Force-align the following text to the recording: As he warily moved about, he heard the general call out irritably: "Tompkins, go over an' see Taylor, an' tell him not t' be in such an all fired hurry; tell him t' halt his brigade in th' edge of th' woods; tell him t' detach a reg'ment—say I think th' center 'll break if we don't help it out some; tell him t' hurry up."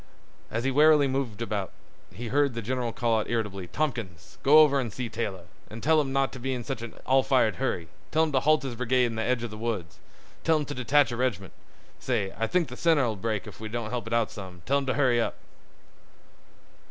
As 0.49 0.63
he 0.63 0.71
warily 0.71 1.07
moved 1.07 1.43
about, 1.43 1.71
he 2.11 2.29
heard 2.29 2.55
the 2.55 2.63
general 2.63 2.91
call 2.91 3.19
out 3.19 3.29
irritably: 3.29 3.67
"Tompkins, 3.67 4.39
go 4.41 4.57
over 4.57 4.79
an' 4.79 4.89
see 4.89 5.09
Taylor, 5.09 5.43
an' 5.69 5.79
tell 5.79 6.01
him 6.01 6.11
not 6.11 6.33
t' 6.33 6.39
be 6.39 6.55
in 6.55 6.63
such 6.63 6.81
an 6.81 6.95
all 7.05 7.21
fired 7.21 7.57
hurry; 7.57 7.87
tell 8.09 8.23
him 8.23 8.31
t' 8.31 8.39
halt 8.39 8.63
his 8.63 8.73
brigade 8.73 9.05
in 9.05 9.15
th' 9.15 9.19
edge 9.19 9.43
of 9.43 9.51
th' 9.51 9.59
woods; 9.59 9.99
tell 10.43 10.57
him 10.57 10.65
t' 10.65 10.73
detach 10.73 11.11
a 11.11 11.15
reg'ment—say 11.17 12.33
I 12.35 12.47
think 12.47 12.67
th' 12.69 12.79
center 12.79 13.05
'll 13.07 13.15
break 13.15 13.45
if 13.45 13.59
we 13.59 13.69
don't 13.69 13.91
help 13.91 14.07
it 14.07 14.13
out 14.13 14.31
some; 14.31 14.63
tell 14.65 14.79
him 14.79 14.87
t' 14.87 14.93
hurry 14.93 15.21
up." 15.21 15.35